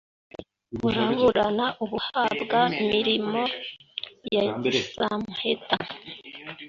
buraburana 0.79 1.65
u 1.83 1.85
buha 1.91 2.21
bwa 2.41 2.61
miririmo 2.77 3.43
ya 4.35 4.43
gisabamheta. 4.61 5.75